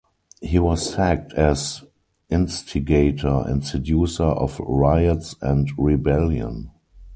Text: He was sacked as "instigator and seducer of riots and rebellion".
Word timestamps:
He 0.41 0.57
was 0.57 0.93
sacked 0.95 1.31
as 1.33 1.83
"instigator 2.27 3.43
and 3.45 3.63
seducer 3.63 4.23
of 4.23 4.59
riots 4.59 5.35
and 5.43 5.71
rebellion". 5.77 6.71